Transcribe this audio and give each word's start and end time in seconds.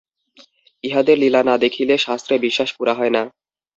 ইঁহাদের 0.83 1.17
লীলা 1.17 1.41
না 1.43 1.55
দেখিলে 1.57 1.95
শাস্ত্রে 1.97 2.35
বিশ্বাস 2.37 2.69
পুরা 2.77 2.93
হয় 2.93 3.09
না। 3.09 3.21